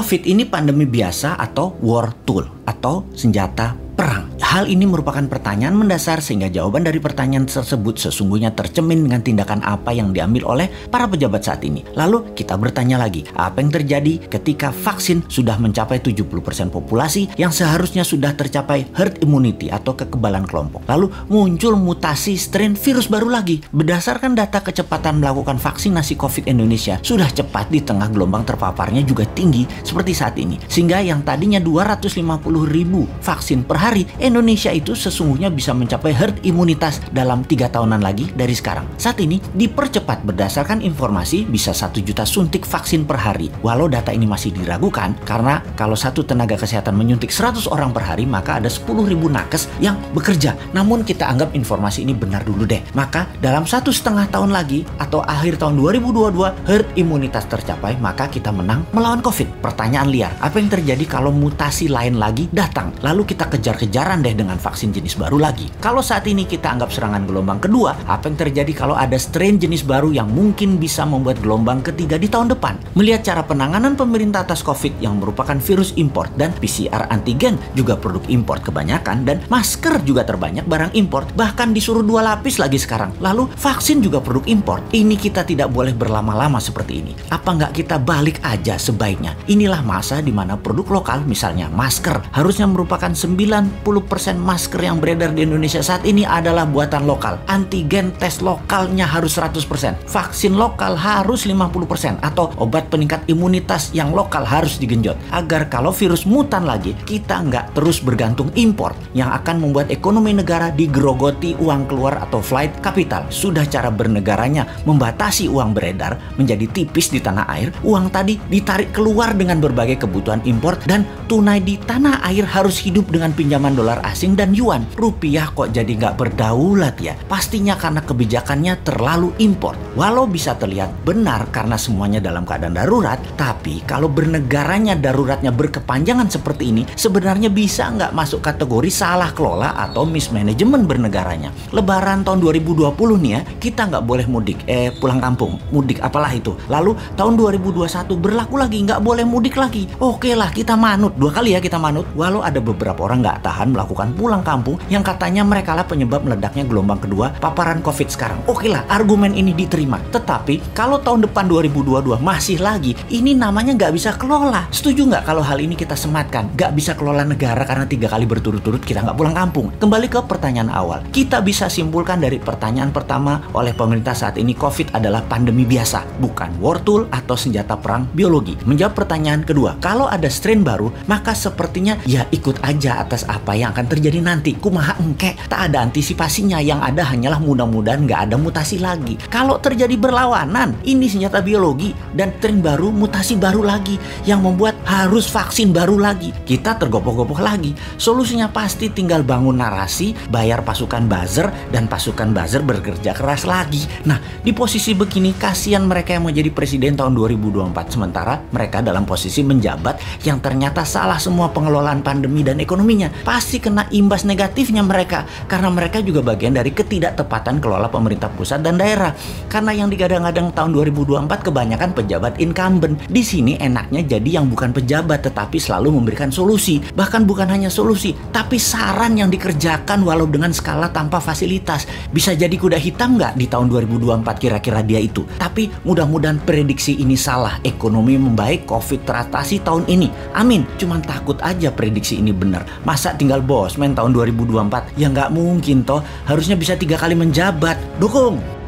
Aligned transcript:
COVID 0.00 0.32
ini 0.32 0.48
pandemi 0.48 0.88
biasa 0.88 1.36
atau 1.36 1.76
war 1.84 2.08
tool 2.24 2.64
atau 2.64 3.04
senjata 3.12 3.76
perang. 3.76 4.29
Hal 4.40 4.72
ini 4.72 4.88
merupakan 4.88 5.20
pertanyaan 5.28 5.76
mendasar 5.76 6.24
sehingga 6.24 6.48
jawaban 6.48 6.80
dari 6.80 6.96
pertanyaan 6.96 7.44
tersebut 7.44 8.00
sesungguhnya 8.00 8.56
tercemin 8.56 9.04
dengan 9.04 9.20
tindakan 9.20 9.60
apa 9.60 9.92
yang 9.92 10.16
diambil 10.16 10.56
oleh 10.56 10.66
para 10.88 11.04
pejabat 11.04 11.44
saat 11.44 11.60
ini. 11.60 11.84
Lalu 11.92 12.32
kita 12.32 12.56
bertanya 12.56 12.96
lagi, 12.96 13.28
apa 13.36 13.60
yang 13.60 13.68
terjadi 13.68 14.16
ketika 14.32 14.72
vaksin 14.72 15.28
sudah 15.28 15.60
mencapai 15.60 16.00
70% 16.00 16.72
populasi 16.72 17.28
yang 17.36 17.52
seharusnya 17.52 18.00
sudah 18.00 18.32
tercapai 18.32 18.88
herd 18.96 19.20
immunity 19.20 19.68
atau 19.68 19.92
kekebalan 19.92 20.48
kelompok. 20.48 20.88
Lalu 20.88 21.12
muncul 21.28 21.76
mutasi 21.76 22.40
strain 22.40 22.72
virus 22.80 23.12
baru 23.12 23.28
lagi. 23.28 23.60
Berdasarkan 23.76 24.32
data 24.32 24.64
kecepatan 24.64 25.20
melakukan 25.20 25.60
vaksinasi 25.60 26.16
COVID 26.16 26.48
Indonesia 26.48 26.96
sudah 27.04 27.28
cepat 27.28 27.68
di 27.68 27.84
tengah 27.84 28.08
gelombang 28.08 28.48
terpaparnya 28.48 29.04
juga 29.04 29.28
tinggi 29.36 29.68
seperti 29.84 30.16
saat 30.16 30.40
ini. 30.40 30.56
Sehingga 30.64 31.04
yang 31.04 31.20
tadinya 31.28 31.60
250 31.60 32.24
ribu 32.64 33.04
vaksin 33.20 33.68
per 33.68 33.76
hari, 33.76 34.08
Indonesia 34.30 34.70
itu 34.70 34.94
sesungguhnya 34.94 35.50
bisa 35.50 35.74
mencapai 35.74 36.14
herd 36.14 36.46
imunitas 36.46 37.02
dalam 37.10 37.42
tiga 37.42 37.66
tahunan 37.66 37.98
lagi 37.98 38.30
dari 38.30 38.54
sekarang. 38.54 38.86
Saat 38.94 39.18
ini 39.18 39.42
dipercepat 39.58 40.22
berdasarkan 40.22 40.86
informasi 40.86 41.50
bisa 41.50 41.74
satu 41.74 41.98
juta 41.98 42.22
suntik 42.22 42.62
vaksin 42.62 43.02
per 43.02 43.18
hari. 43.18 43.50
Walau 43.66 43.90
data 43.90 44.14
ini 44.14 44.30
masih 44.30 44.54
diragukan 44.54 45.18
karena 45.26 45.58
kalau 45.74 45.98
satu 45.98 46.22
tenaga 46.22 46.54
kesehatan 46.54 46.94
menyuntik 46.94 47.34
100 47.34 47.66
orang 47.74 47.90
per 47.90 48.06
hari 48.06 48.22
maka 48.22 48.62
ada 48.62 48.70
10 48.70 48.86
ribu 49.10 49.26
nakes 49.26 49.66
yang 49.82 49.98
bekerja. 50.14 50.54
Namun 50.70 51.02
kita 51.02 51.26
anggap 51.26 51.50
informasi 51.58 52.06
ini 52.06 52.14
benar 52.14 52.46
dulu 52.46 52.62
deh. 52.70 52.86
Maka 52.94 53.26
dalam 53.42 53.66
satu 53.66 53.90
setengah 53.90 54.30
tahun 54.30 54.54
lagi 54.54 54.86
atau 55.02 55.26
akhir 55.26 55.58
tahun 55.58 55.74
2022 55.74 56.70
herd 56.70 56.86
imunitas 56.94 57.50
tercapai 57.50 57.98
maka 57.98 58.30
kita 58.30 58.54
menang 58.54 58.86
melawan 58.94 59.18
COVID. 59.26 59.58
Pertanyaan 59.58 60.06
liar, 60.06 60.30
apa 60.38 60.62
yang 60.62 60.70
terjadi 60.70 61.02
kalau 61.18 61.34
mutasi 61.34 61.90
lain 61.90 62.14
lagi 62.14 62.46
datang? 62.54 62.94
Lalu 63.02 63.26
kita 63.34 63.50
kejar-kejaran 63.50 64.19
deh 64.20 64.36
dengan 64.36 64.56
vaksin 64.60 64.92
jenis 64.92 65.16
baru 65.16 65.40
lagi. 65.40 65.68
Kalau 65.80 66.04
saat 66.04 66.28
ini 66.28 66.44
kita 66.44 66.70
anggap 66.72 66.92
serangan 66.92 67.24
gelombang 67.24 67.60
kedua, 67.60 67.96
apa 68.06 68.28
yang 68.28 68.36
terjadi 68.36 68.72
kalau 68.76 68.96
ada 68.96 69.16
strain 69.16 69.56
jenis 69.56 69.84
baru 69.84 70.12
yang 70.12 70.28
mungkin 70.28 70.76
bisa 70.76 71.04
membuat 71.04 71.40
gelombang 71.40 71.80
ketiga 71.80 72.20
di 72.20 72.28
tahun 72.28 72.52
depan? 72.52 72.76
Melihat 72.94 73.26
cara 73.26 73.42
penanganan 73.44 73.96
pemerintah 73.96 74.44
atas 74.44 74.60
COVID 74.60 75.00
yang 75.00 75.18
merupakan 75.18 75.56
virus 75.58 75.96
import 75.96 76.32
dan 76.36 76.52
PCR 76.56 77.08
antigen 77.08 77.56
juga 77.72 77.96
produk 77.96 78.22
import 78.28 78.60
kebanyakan 78.64 79.24
dan 79.24 79.42
masker 79.48 80.00
juga 80.04 80.24
terbanyak 80.28 80.68
barang 80.68 80.92
import 80.96 81.32
bahkan 81.34 81.72
disuruh 81.72 82.04
dua 82.04 82.20
lapis 82.22 82.60
lagi 82.60 82.76
sekarang. 82.76 83.16
Lalu 83.18 83.48
vaksin 83.56 84.04
juga 84.04 84.20
produk 84.20 84.44
import. 84.46 84.84
Ini 84.92 85.16
kita 85.16 85.42
tidak 85.46 85.72
boleh 85.72 85.96
berlama-lama 85.96 86.60
seperti 86.60 87.00
ini. 87.00 87.12
Apa 87.32 87.56
nggak 87.56 87.72
kita 87.72 87.96
balik 87.98 88.42
aja 88.44 88.76
sebaiknya? 88.76 89.34
Inilah 89.48 89.80
masa 89.80 90.20
di 90.20 90.30
mana 90.30 90.60
produk 90.60 91.00
lokal 91.00 91.24
misalnya 91.24 91.72
masker 91.72 92.34
harusnya 92.36 92.68
merupakan 92.68 93.10
90% 93.10 93.80
masker 94.18 94.82
yang 94.82 94.98
beredar 94.98 95.30
di 95.30 95.46
Indonesia 95.46 95.78
saat 95.78 96.02
ini 96.02 96.26
adalah 96.26 96.66
buatan 96.66 97.06
lokal. 97.06 97.38
Antigen 97.46 98.10
tes 98.18 98.42
lokalnya 98.42 99.06
harus 99.06 99.38
100%. 99.38 100.10
Vaksin 100.10 100.58
lokal 100.58 100.98
harus 100.98 101.46
50% 101.46 102.18
atau 102.18 102.50
obat 102.58 102.90
peningkat 102.90 103.22
imunitas 103.30 103.94
yang 103.94 104.10
lokal 104.10 104.42
harus 104.42 104.82
digenjot. 104.82 105.14
Agar 105.30 105.70
kalau 105.70 105.94
virus 105.94 106.26
mutan 106.26 106.66
lagi, 106.66 106.98
kita 107.06 107.38
nggak 107.38 107.78
terus 107.78 108.02
bergantung 108.02 108.50
impor 108.58 108.98
yang 109.14 109.30
akan 109.30 109.62
membuat 109.62 109.94
ekonomi 109.94 110.34
negara 110.34 110.74
digerogoti 110.74 111.54
uang 111.62 111.86
keluar 111.86 112.18
atau 112.18 112.42
flight 112.42 112.82
capital. 112.82 113.22
Sudah 113.30 113.62
cara 113.70 113.94
bernegaranya 113.94 114.66
membatasi 114.84 115.46
uang 115.46 115.70
beredar 115.72 116.18
menjadi 116.34 116.66
tipis 116.66 117.14
di 117.14 117.22
tanah 117.22 117.46
air, 117.46 117.70
uang 117.86 118.10
tadi 118.10 118.36
ditarik 118.50 118.90
keluar 118.90 119.32
dengan 119.38 119.62
berbagai 119.62 120.02
kebutuhan 120.02 120.42
impor 120.42 120.80
dan 120.88 121.06
tunai 121.30 121.62
di 121.62 121.78
tanah 121.78 122.26
air 122.26 122.42
harus 122.42 122.80
hidup 122.82 123.06
dengan 123.12 123.30
pinjaman 123.30 123.78
dolar 123.78 123.99
asing 124.02 124.36
dan 124.36 124.56
yuan. 124.56 124.84
Rupiah 124.96 125.52
kok 125.52 125.72
jadi 125.72 125.88
nggak 125.88 126.16
berdaulat 126.16 126.96
ya? 127.00 127.14
Pastinya 127.28 127.76
karena 127.76 128.02
kebijakannya 128.04 128.82
terlalu 128.82 129.32
impor. 129.40 129.76
Walau 129.94 130.26
bisa 130.26 130.56
terlihat 130.56 130.92
benar 131.04 131.48
karena 131.50 131.74
semuanya 131.80 132.20
dalam 132.22 132.46
keadaan 132.46 132.76
darurat, 132.76 133.18
tapi 133.34 133.82
kalau 133.84 134.06
bernegaranya 134.06 134.94
daruratnya 134.96 135.50
berkepanjangan 135.50 136.30
seperti 136.30 136.70
ini, 136.70 136.82
sebenarnya 136.94 137.50
bisa 137.50 137.90
nggak 137.90 138.12
masuk 138.14 138.40
kategori 138.44 138.90
salah 138.92 139.30
kelola 139.34 139.74
atau 139.76 140.06
mismanagement 140.06 140.86
bernegaranya. 140.86 141.50
Lebaran 141.74 142.22
tahun 142.22 142.42
2020 142.42 142.94
nih 142.96 143.32
ya, 143.32 143.40
kita 143.58 143.90
nggak 143.90 144.04
boleh 144.04 144.26
mudik, 144.30 144.58
eh 144.70 144.92
pulang 144.98 145.18
kampung, 145.18 145.58
mudik 145.74 145.98
apalah 146.02 146.30
itu. 146.32 146.54
Lalu 146.68 146.96
tahun 147.14 147.34
2021 147.38 148.16
berlaku 148.16 148.54
lagi, 148.60 148.78
nggak 148.84 149.00
boleh 149.02 149.24
mudik 149.26 149.56
lagi. 149.56 149.88
Oke 149.98 150.32
lah, 150.34 150.52
kita 150.52 150.74
manut. 150.78 151.16
Dua 151.16 151.30
kali 151.32 151.56
ya 151.56 151.60
kita 151.60 151.76
manut. 151.80 152.06
Walau 152.14 152.40
ada 152.44 152.58
beberapa 152.62 153.06
orang 153.06 153.24
nggak 153.24 153.42
tahan 153.44 153.74
melakukan 153.80 154.12
pulang 154.12 154.44
kampung 154.44 154.76
yang 154.92 155.00
katanya 155.00 155.40
mereka 155.40 155.72
lah 155.72 155.88
penyebab 155.88 156.20
meledaknya 156.20 156.68
gelombang 156.68 157.00
kedua 157.00 157.32
paparan 157.40 157.80
COVID 157.80 158.08
sekarang. 158.12 158.44
Oke 158.44 158.68
lah, 158.68 158.84
argumen 158.92 159.32
ini 159.32 159.56
diterima. 159.56 159.96
Tetapi 160.12 160.76
kalau 160.76 161.00
tahun 161.00 161.24
depan 161.24 161.48
2022 161.48 162.20
masih 162.20 162.60
lagi, 162.60 162.92
ini 163.08 163.32
namanya 163.32 163.72
nggak 163.72 163.96
bisa 163.96 164.12
kelola. 164.20 164.68
Setuju 164.68 165.08
nggak 165.08 165.24
kalau 165.24 165.40
hal 165.40 165.56
ini 165.56 165.72
kita 165.72 165.96
sematkan? 165.96 166.52
Nggak 166.52 166.72
bisa 166.76 166.92
kelola 166.92 167.24
negara 167.24 167.64
karena 167.64 167.88
tiga 167.88 168.12
kali 168.12 168.28
berturut-turut 168.28 168.84
kita 168.84 169.00
nggak 169.00 169.16
pulang 169.16 169.32
kampung. 169.32 169.72
Kembali 169.80 170.06
ke 170.12 170.20
pertanyaan 170.28 170.68
awal. 170.68 171.00
Kita 171.08 171.40
bisa 171.40 171.72
simpulkan 171.72 172.20
dari 172.20 172.36
pertanyaan 172.36 172.92
pertama 172.92 173.40
oleh 173.56 173.72
pemerintah 173.72 174.12
saat 174.12 174.36
ini 174.36 174.52
COVID 174.52 174.92
adalah 174.92 175.24
pandemi 175.24 175.64
biasa, 175.64 176.04
bukan 176.20 176.60
war 176.60 176.82
tool 176.84 177.08
atau 177.08 177.38
senjata 177.38 177.80
perang 177.80 178.04
biologi. 178.12 178.58
Menjawab 178.68 178.92
pertanyaan 178.92 179.46
kedua, 179.46 179.80
kalau 179.80 180.10
ada 180.10 180.28
strain 180.28 180.60
baru, 180.60 180.92
maka 181.08 181.32
sepertinya 181.32 181.96
ya 182.04 182.26
ikut 182.34 182.60
aja 182.66 183.00
atas 183.00 183.24
apa 183.30 183.54
yang 183.54 183.69
akan 183.70 183.86
terjadi 183.86 184.18
nanti. 184.20 184.58
Kumaha 184.58 184.98
engke, 185.00 185.38
tak 185.46 185.70
ada 185.70 185.86
antisipasinya. 185.86 186.58
Yang 186.60 186.80
ada 186.82 187.02
hanyalah 187.06 187.40
mudah-mudahan 187.40 188.04
nggak 188.04 188.20
ada 188.30 188.36
mutasi 188.36 188.82
lagi. 188.82 189.16
Kalau 189.30 189.62
terjadi 189.62 189.94
berlawanan, 189.96 190.74
ini 190.84 191.06
senjata 191.06 191.40
biologi 191.40 191.94
dan 192.12 192.34
tren 192.42 192.58
baru, 192.58 192.90
mutasi 192.90 193.38
baru 193.38 193.62
lagi 193.62 193.96
yang 194.26 194.42
membuat 194.42 194.76
harus 194.84 195.30
vaksin 195.30 195.70
baru 195.70 195.96
lagi. 195.96 196.34
Kita 196.44 196.74
tergopoh-gopoh 196.76 197.38
lagi. 197.38 197.72
Solusinya 197.96 198.50
pasti 198.50 198.90
tinggal 198.90 199.22
bangun 199.22 199.62
narasi, 199.62 200.12
bayar 200.28 200.66
pasukan 200.66 201.06
buzzer 201.06 201.46
dan 201.70 201.86
pasukan 201.86 202.34
buzzer 202.34 202.66
bekerja 202.66 203.14
keras 203.14 203.46
lagi. 203.46 203.86
Nah, 204.08 204.18
di 204.42 204.50
posisi 204.50 204.96
begini 204.96 205.36
kasihan 205.38 205.86
mereka 205.86 206.16
yang 206.16 206.26
mau 206.26 206.34
jadi 206.34 206.50
presiden 206.50 206.98
tahun 206.98 207.14
2024 207.14 207.94
sementara 207.94 208.42
mereka 208.50 208.82
dalam 208.82 209.06
posisi 209.06 209.44
menjabat 209.46 210.24
yang 210.26 210.42
ternyata 210.42 210.82
salah 210.82 211.20
semua 211.20 211.52
pengelolaan 211.54 212.02
pandemi 212.02 212.42
dan 212.42 212.58
ekonominya. 212.58 213.12
Pasti 213.22 213.59
kena 213.60 213.86
imbas 213.92 214.24
negatifnya 214.24 214.80
mereka 214.80 215.28
karena 215.46 215.68
mereka 215.68 216.00
juga 216.00 216.24
bagian 216.24 216.56
dari 216.56 216.72
ketidaktepatan 216.72 217.60
kelola 217.60 217.86
pemerintah 217.92 218.32
pusat 218.32 218.64
dan 218.64 218.80
daerah. 218.80 219.12
Karena 219.52 219.76
yang 219.76 219.92
digadang-gadang 219.92 220.50
tahun 220.56 220.72
2024 220.72 221.46
kebanyakan 221.46 221.90
pejabat 221.92 222.40
incumbent. 222.40 222.96
Di 223.06 223.20
sini 223.20 223.60
enaknya 223.60 224.02
jadi 224.16 224.40
yang 224.40 224.48
bukan 224.48 224.72
pejabat 224.72 225.28
tetapi 225.28 225.60
selalu 225.60 226.00
memberikan 226.00 226.32
solusi. 226.32 226.80
Bahkan 226.80 227.28
bukan 227.28 227.52
hanya 227.52 227.68
solusi, 227.68 228.16
tapi 228.32 228.56
saran 228.56 229.20
yang 229.20 229.28
dikerjakan 229.28 230.00
walau 230.02 230.24
dengan 230.24 230.54
skala 230.54 230.88
tanpa 230.88 231.20
fasilitas. 231.20 231.84
Bisa 232.10 232.32
jadi 232.32 232.52
kuda 232.56 232.80
hitam 232.80 233.20
nggak 233.20 233.36
di 233.36 233.46
tahun 233.50 233.68
2024 233.68 234.24
kira-kira 234.40 234.80
dia 234.80 235.02
itu. 235.02 235.26
Tapi 235.36 235.68
mudah-mudahan 235.84 236.40
prediksi 236.42 236.96
ini 236.96 237.18
salah. 237.18 237.60
Ekonomi 237.66 238.16
membaik, 238.16 238.64
COVID 238.64 239.04
teratasi 239.04 239.60
tahun 239.60 239.84
ini. 239.90 240.08
Amin. 240.32 240.64
Cuman 240.80 241.04
takut 241.04 241.36
aja 241.44 241.68
prediksi 241.74 242.22
ini 242.22 242.30
benar. 242.32 242.64
Masa 242.86 243.12
tinggal 243.12 243.42
bos 243.50 243.74
main 243.74 243.90
tahun 243.90 244.14
2024? 244.14 244.94
Ya 244.94 245.10
nggak 245.10 245.34
mungkin 245.34 245.82
toh. 245.82 246.06
Harusnya 246.22 246.54
bisa 246.54 246.78
tiga 246.78 246.94
kali 246.94 247.18
menjabat. 247.18 247.74
Dukung. 247.98 248.59